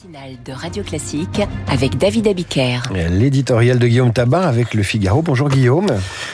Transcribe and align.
matinale 0.00 0.36
de 0.44 0.52
Radio 0.52 0.82
Classique 0.82 1.40
avec 1.68 1.98
David 1.98 2.28
Abiker. 2.28 2.80
L'éditorial 3.10 3.78
de 3.78 3.86
Guillaume 3.86 4.12
Tabar 4.12 4.46
avec 4.46 4.74
le 4.74 4.82
Figaro. 4.82 5.22
Bonjour 5.22 5.48
Guillaume. 5.48 5.88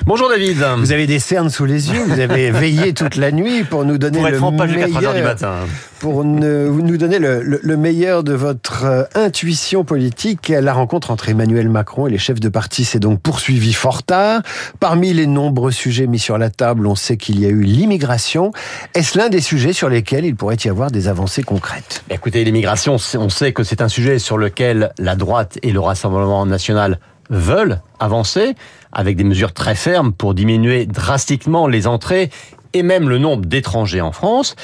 Bonjour 0.05 0.29
David. 0.29 0.65
Vous 0.79 0.93
avez 0.93 1.07
des 1.07 1.19
cernes 1.19 1.51
sous 1.51 1.65
les 1.65 1.91
yeux, 1.91 2.03
vous 2.05 2.21
avez 2.21 2.51
veillé 2.53 2.93
toute 2.93 3.17
la 3.17 3.33
nuit 3.33 3.65
pour 3.65 3.85
nous 3.85 3.99
donner 3.99 4.19
Pour 4.19 4.29
le 4.29 4.35
être 4.35 4.45
en 4.45 4.53
page 4.53 4.71
jusqu'à 4.71 4.89
3 4.89 5.01
meilleur, 5.01 5.13
heures 5.13 5.21
du 5.21 5.25
matin. 5.25 5.55
Pour 5.99 6.25
nous 6.25 6.97
donner 6.97 7.19
le, 7.19 7.43
le- 7.43 7.61
le 7.63 7.77
meilleur 7.77 8.23
de 8.23 8.35
votre 8.35 8.85
euh, 8.85 9.03
intuition 9.15 9.85
politique. 9.85 10.49
La 10.51 10.73
rencontre 10.75 11.11
entre 11.11 11.29
Emmanuel 11.29 11.69
Macron 11.69 12.07
et 12.07 12.11
les 12.11 12.19
chefs 12.19 12.41
de 12.41 12.49
parti 12.49 12.85
s'est 12.85 12.99
donc 12.99 13.21
poursuivie 13.21 13.73
fort 13.73 14.03
tard. 14.03 14.43
Parmi 14.79 15.13
les 15.13 15.27
nombreux 15.27 15.73
sujets 15.73 16.07
mis 16.07 16.19
sur 16.19 16.39
la 16.39 16.51
table, 16.51 16.87
on 16.87 16.95
sait 16.95 17.17
qu'il 17.17 17.41
y 17.41 17.47
a 17.47 17.49
eu 17.49 17.63
l'immigration. 17.63 18.53
Est-ce 18.95 19.17
l'un 19.19 19.29
des 19.29 19.41
sujets 19.41 19.73
sur 19.73 19.89
lesquels 19.89 20.25
il 20.25 20.37
pourrait 20.37 20.59
y 20.65 20.69
avoir 20.69 20.91
des 20.91 21.09
avancées 21.09 21.43
concrètes? 21.43 22.05
Écoutez, 22.11 22.45
l'immigration, 22.45 22.97
on 23.15 23.29
sait 23.29 23.53
que 23.53 23.63
c'est 23.65 23.81
un 23.81 23.89
sujet 23.89 24.19
sur 24.19 24.37
lequel 24.39 24.93
la 24.99 25.17
droite 25.17 25.59
et 25.63 25.73
le 25.73 25.81
Rassemblement 25.81 26.45
national 26.47 26.99
veulent 27.29 27.81
avancer 27.99 28.55
avec 28.93 29.17
des 29.17 29.25
mesures 29.25 29.53
très 29.53 29.75
fermes 29.75 30.13
pour 30.13 30.33
diminuer 30.33 30.87
drastiquement 30.87 31.67
les 31.67 31.87
entrées 31.89 32.31
et 32.77 32.83
même 32.83 33.09
le 33.09 33.19
nombre 33.19 33.47
d'étrangers 33.47 34.01
en 34.01 34.13
France, 34.13 34.55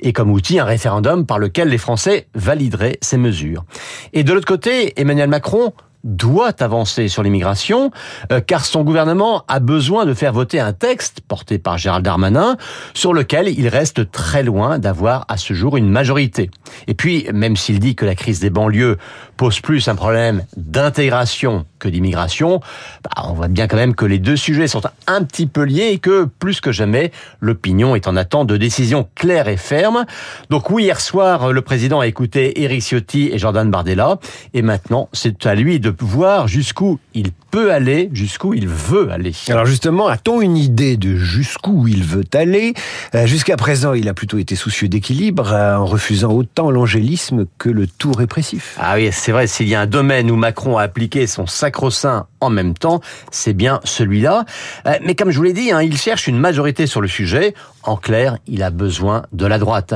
et 0.00 0.12
comme 0.12 0.30
outil 0.30 0.58
un 0.58 0.64
référendum 0.64 1.24
par 1.26 1.38
lequel 1.38 1.68
les 1.68 1.78
Français 1.78 2.26
valideraient 2.34 2.98
ces 3.00 3.16
mesures. 3.16 3.64
Et 4.12 4.24
de 4.24 4.32
l'autre 4.32 4.46
côté, 4.46 5.00
Emmanuel 5.00 5.28
Macron 5.28 5.72
doit 6.04 6.62
avancer 6.62 7.08
sur 7.08 7.22
l'immigration, 7.22 7.90
euh, 8.32 8.40
car 8.40 8.64
son 8.64 8.82
gouvernement 8.84 9.44
a 9.48 9.60
besoin 9.60 10.06
de 10.06 10.14
faire 10.14 10.32
voter 10.32 10.60
un 10.60 10.72
texte 10.72 11.20
porté 11.20 11.58
par 11.58 11.78
Gérald 11.78 12.04
Darmanin, 12.04 12.56
sur 12.94 13.12
lequel 13.12 13.48
il 13.48 13.68
reste 13.68 14.10
très 14.10 14.42
loin 14.42 14.78
d'avoir 14.78 15.24
à 15.28 15.36
ce 15.36 15.54
jour 15.54 15.76
une 15.76 15.88
majorité. 15.88 16.50
Et 16.86 16.94
puis, 16.94 17.26
même 17.32 17.56
s'il 17.56 17.80
dit 17.80 17.94
que 17.94 18.06
la 18.06 18.14
crise 18.14 18.40
des 18.40 18.50
banlieues 18.50 18.96
pose 19.36 19.60
plus 19.60 19.88
un 19.88 19.94
problème 19.94 20.44
d'intégration 20.56 21.64
que 21.78 21.88
d'immigration, 21.88 22.60
bah, 23.02 23.22
on 23.24 23.32
voit 23.32 23.48
bien 23.48 23.66
quand 23.66 23.76
même 23.76 23.94
que 23.94 24.04
les 24.04 24.18
deux 24.18 24.36
sujets 24.36 24.68
sont 24.68 24.82
un 25.06 25.24
petit 25.24 25.46
peu 25.46 25.62
liés 25.62 25.90
et 25.92 25.98
que, 25.98 26.24
plus 26.24 26.60
que 26.60 26.72
jamais, 26.72 27.10
l'opinion 27.40 27.96
est 27.96 28.06
en 28.06 28.16
attente 28.16 28.46
de 28.46 28.56
décisions 28.56 29.08
claires 29.14 29.48
et 29.48 29.56
fermes. 29.56 30.04
Donc 30.50 30.70
oui, 30.70 30.84
hier 30.84 31.00
soir, 31.00 31.52
le 31.52 31.62
président 31.62 32.00
a 32.00 32.06
écouté 32.06 32.62
Éric 32.62 32.82
Ciotti 32.82 33.30
et 33.32 33.38
Jordan 33.38 33.70
Bardella, 33.70 34.18
et 34.54 34.62
maintenant, 34.62 35.08
c'est 35.12 35.46
à 35.46 35.54
lui 35.54 35.80
de 35.80 35.89
voir 35.98 36.48
jusqu'où 36.48 36.98
il 37.14 37.32
peut 37.50 37.72
aller, 37.72 38.08
jusqu'où 38.12 38.54
il 38.54 38.68
veut 38.68 39.10
aller. 39.10 39.32
Alors 39.48 39.66
justement, 39.66 40.06
a-t-on 40.06 40.40
une 40.40 40.56
idée 40.56 40.96
de 40.96 41.16
jusqu'où 41.16 41.88
il 41.88 42.04
veut 42.04 42.24
aller? 42.34 42.74
Euh, 43.14 43.26
Jusqu'à 43.26 43.56
présent, 43.56 43.92
il 43.92 44.08
a 44.08 44.14
plutôt 44.14 44.38
été 44.38 44.54
soucieux 44.56 44.88
d'équilibre, 44.88 45.52
euh, 45.52 45.76
en 45.76 45.86
refusant 45.86 46.32
autant 46.32 46.70
l'angélisme 46.70 47.46
que 47.58 47.68
le 47.68 47.86
tout 47.86 48.12
répressif. 48.12 48.76
Ah 48.80 48.94
oui, 48.96 49.10
c'est 49.12 49.32
vrai, 49.32 49.46
s'il 49.46 49.68
y 49.68 49.74
a 49.74 49.80
un 49.80 49.86
domaine 49.86 50.30
où 50.30 50.36
Macron 50.36 50.78
a 50.78 50.82
appliqué 50.82 51.26
son 51.26 51.46
sacro-saint 51.46 52.26
en 52.40 52.50
même 52.50 52.74
temps, 52.74 53.00
c'est 53.30 53.52
bien 53.52 53.80
celui-là. 53.84 54.44
Euh, 54.86 54.94
Mais 55.04 55.14
comme 55.14 55.30
je 55.30 55.36
vous 55.36 55.42
l'ai 55.44 55.52
dit, 55.52 55.72
hein, 55.72 55.82
il 55.82 55.96
cherche 55.96 56.26
une 56.26 56.38
majorité 56.38 56.86
sur 56.86 57.00
le 57.00 57.08
sujet. 57.08 57.54
En 57.82 57.96
clair, 57.96 58.36
il 58.46 58.62
a 58.62 58.70
besoin 58.70 59.22
de 59.32 59.46
la 59.46 59.58
droite. 59.58 59.94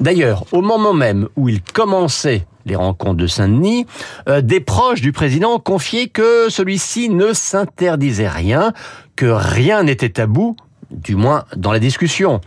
D'ailleurs, 0.00 0.44
au 0.52 0.60
moment 0.60 0.92
même 0.92 1.28
où 1.36 1.48
il 1.48 1.62
commençait 1.62 2.46
les 2.66 2.76
rencontres 2.76 3.16
de 3.16 3.26
Saint-Denis, 3.26 3.86
euh, 4.28 4.40
des 4.40 4.60
proches 4.60 5.00
du 5.00 5.12
président 5.12 5.58
confiaient 5.58 6.08
que 6.08 6.48
celui-ci 6.48 7.08
ne 7.08 7.32
s'interdisait 7.32 8.28
rien, 8.28 8.72
que 9.16 9.26
rien 9.26 9.82
n'était 9.82 10.10
tabou 10.10 10.56
du 10.92 11.16
moins 11.16 11.44
dans 11.56 11.72
la 11.72 11.78
discussion. 11.78 12.40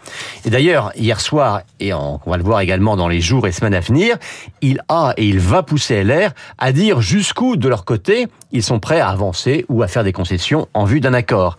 Et 0.46 0.50
d'ailleurs, 0.50 0.92
hier 0.96 1.20
soir, 1.20 1.62
et 1.80 1.94
on 1.94 2.20
va 2.26 2.38
le 2.38 2.44
voir 2.44 2.62
également 2.62 2.96
dans 2.96 3.08
les 3.08 3.22
jours 3.22 3.48
et 3.48 3.52
semaines 3.52 3.74
à 3.74 3.80
venir, 3.80 4.18
il 4.62 4.82
a 4.88 5.14
et 5.18 5.26
il 5.26 5.40
va 5.40 5.64
pousser 5.64 6.04
LR 6.04 6.32
à 6.58 6.72
dire 6.72 7.02
jusqu'où, 7.02 7.56
de 7.56 7.68
leur 7.68 7.86
côté, 7.86 8.28
ils 8.52 8.64
sont 8.64 8.80
prêts 8.80 9.00
à 9.00 9.10
avancer 9.10 9.66
ou 9.70 9.84
à 9.84 9.88
faire 9.88 10.04
des 10.04 10.14
concessions 10.14 10.68
en 10.74 10.86
vue 10.86 11.00
d'un 11.00 11.14
accord. 11.14 11.58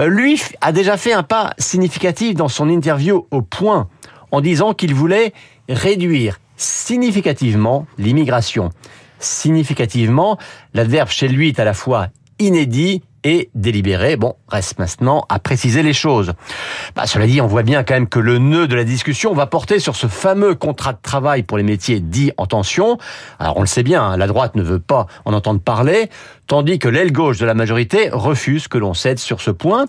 Euh, 0.00 0.06
Lui 0.06 0.40
a 0.60 0.72
déjà 0.72 0.96
fait 0.96 1.12
un 1.12 1.22
pas 1.22 1.54
significatif 1.58 2.34
dans 2.34 2.48
son 2.48 2.68
interview 2.68 3.26
au 3.30 3.42
point, 3.42 3.88
en 4.30 4.40
disant 4.40 4.74
qu'il 4.74 4.94
voulait 4.94 5.32
réduire 5.68 6.38
significativement 6.58 7.86
l'immigration. 7.96 8.70
Significativement, 9.20 10.38
l'adverbe 10.74 11.08
chez 11.08 11.28
lui 11.28 11.48
est 11.48 11.58
à 11.58 11.64
la 11.64 11.72
fois 11.72 12.08
inédit 12.38 13.02
et 13.24 13.50
délibéré. 13.54 14.16
Bon, 14.16 14.34
reste 14.48 14.78
maintenant 14.78 15.24
à 15.28 15.38
préciser 15.38 15.82
les 15.82 15.92
choses. 15.92 16.32
Bah, 16.94 17.06
cela 17.06 17.26
dit, 17.26 17.40
on 17.40 17.46
voit 17.46 17.62
bien 17.62 17.82
quand 17.84 17.94
même 17.94 18.08
que 18.08 18.18
le 18.18 18.38
nœud 18.38 18.68
de 18.68 18.76
la 18.76 18.84
discussion 18.84 19.34
va 19.34 19.46
porter 19.46 19.78
sur 19.78 19.96
ce 19.96 20.06
fameux 20.06 20.54
contrat 20.54 20.92
de 20.92 20.98
travail 21.02 21.42
pour 21.42 21.58
les 21.58 21.64
métiers 21.64 22.00
dits 22.00 22.32
en 22.36 22.46
tension. 22.46 22.98
Alors 23.38 23.56
on 23.56 23.60
le 23.60 23.66
sait 23.66 23.82
bien, 23.82 24.02
hein, 24.02 24.16
la 24.16 24.26
droite 24.26 24.54
ne 24.54 24.62
veut 24.62 24.78
pas 24.78 25.06
en 25.24 25.32
entendre 25.32 25.60
parler, 25.60 26.08
tandis 26.46 26.78
que 26.78 26.88
l'aile 26.88 27.12
gauche 27.12 27.38
de 27.38 27.46
la 27.46 27.54
majorité 27.54 28.10
refuse 28.12 28.68
que 28.68 28.78
l'on 28.78 28.94
cède 28.94 29.18
sur 29.18 29.40
ce 29.40 29.50
point. 29.50 29.86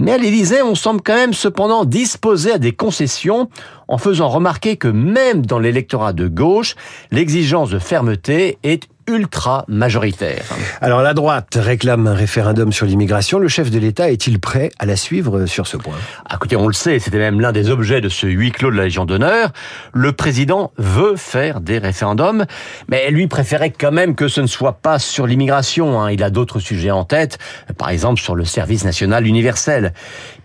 Mais 0.00 0.12
à 0.12 0.18
l'Élysée, 0.18 0.62
on 0.62 0.76
semble 0.76 1.02
quand 1.02 1.14
même 1.14 1.32
cependant 1.32 1.84
disposé 1.84 2.52
à 2.52 2.58
des 2.58 2.72
concessions 2.72 3.48
en 3.88 3.98
faisant 3.98 4.28
remarquer 4.28 4.76
que 4.76 4.86
même 4.86 5.44
dans 5.44 5.58
l'électorat 5.58 6.12
de 6.12 6.28
gauche, 6.28 6.76
l'exigence 7.10 7.70
de 7.70 7.78
fermeté 7.78 8.58
est 8.62 8.88
ultra 9.08 9.64
majoritaire. 9.68 10.44
Alors 10.80 11.02
la 11.02 11.14
droite 11.14 11.58
réclame 11.60 12.06
un 12.06 12.14
référendum 12.14 12.72
sur 12.72 12.86
l'immigration. 12.86 13.38
Le 13.38 13.48
chef 13.48 13.70
de 13.70 13.78
l'État 13.78 14.10
est-il 14.10 14.38
prêt 14.38 14.70
à 14.78 14.86
la 14.86 14.96
suivre 14.96 15.46
sur 15.46 15.66
ce 15.66 15.76
point? 15.76 15.96
Ah, 16.28 16.34
Écoutez, 16.36 16.56
on 16.56 16.66
le 16.68 16.72
sait, 16.74 16.98
c'était 16.98 17.18
même 17.18 17.40
l'un 17.40 17.52
des 17.52 17.70
objets 17.70 18.00
de 18.00 18.08
ce 18.08 18.26
huis 18.26 18.52
clos 18.52 18.70
de 18.70 18.76
la 18.76 18.84
Légion 18.84 19.04
d'honneur. 19.06 19.50
Le 19.92 20.12
président 20.12 20.70
veut 20.76 21.16
faire 21.16 21.60
des 21.60 21.78
référendums, 21.78 22.44
mais 22.88 23.10
lui 23.10 23.26
préférait 23.26 23.70
quand 23.70 23.92
même 23.92 24.14
que 24.14 24.28
ce 24.28 24.40
ne 24.40 24.46
soit 24.46 24.74
pas 24.74 24.98
sur 24.98 25.26
l'immigration. 25.26 26.00
hein. 26.00 26.10
Il 26.10 26.22
a 26.22 26.30
d'autres 26.30 26.60
sujets 26.60 26.90
en 26.90 27.04
tête, 27.04 27.38
par 27.78 27.88
exemple 27.90 28.20
sur 28.20 28.34
le 28.34 28.44
service 28.44 28.84
national 28.84 29.26
universel. 29.26 29.92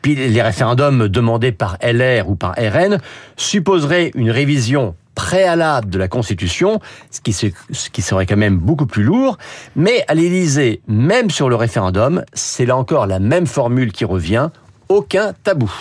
Puis 0.02 0.16
les 0.16 0.42
référendums 0.42 1.08
demandés 1.10 1.52
par 1.52 1.78
LR 1.84 2.30
ou 2.30 2.36
par 2.36 2.56
RN 2.58 3.00
supposeraient 3.38 4.12
une 4.16 4.32
révision 4.32 4.96
préalable 5.16 5.90
de 5.90 5.98
la 5.98 6.08
Constitution, 6.08 6.80
ce 7.12 7.22
qui, 7.22 8.02
serait 8.02 8.26
quand 8.26 8.38
même 8.38 8.58
beaucoup 8.58 8.86
plus 8.86 9.04
lourd. 9.04 9.38
Mais 9.76 10.04
à 10.08 10.14
l'Élysée, 10.14 10.82
même 10.88 11.30
sur 11.30 11.50
le 11.50 11.56
référendum, 11.56 12.24
c'est 12.34 12.66
là 12.66 12.76
encore 12.76 13.08
la 13.08 13.20
même 13.20 13.48
formule 13.48 13.92
qui 13.92 14.06
revient, 14.06 14.50
aucun 14.90 15.34
tabou. 15.44 15.72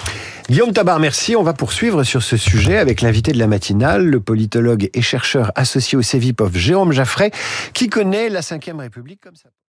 Guillaume 0.48 0.72
Tabar, 0.72 0.98
merci. 0.98 1.37
On 1.37 1.43
va 1.43 1.54
poursuivre 1.54 2.03
sur 2.03 2.22
ce 2.22 2.37
sujet 2.37 2.78
avec 2.78 3.00
l'invité 3.00 3.32
de 3.32 3.38
la 3.38 3.47
matinale, 3.47 4.04
le 4.04 4.20
politologue 4.20 4.91
et 4.93 5.03
chercheur 5.03 5.53
associé 5.54 5.97
au 5.97 6.03
CEVIPOF 6.03 6.54
Jérôme 6.56 6.93
Jaffray, 6.93 7.31
qui 7.72 7.88
connaît 7.88 8.28
la 8.28 8.41
Ve 8.41 8.78
République 8.78 9.20
comme 9.20 9.37
ça. 9.37 9.49